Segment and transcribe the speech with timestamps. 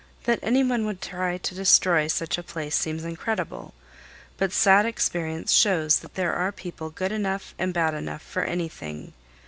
[0.23, 3.75] That any one would try to destroy such a place seems incredible;
[4.35, 9.13] but sad experience shows that there are people good enough and bad enough for anything.